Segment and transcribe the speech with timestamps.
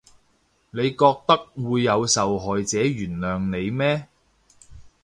[0.03, 0.05] 你覺
[1.27, 1.37] 得
[1.69, 4.07] 會有受害者原諒你咩？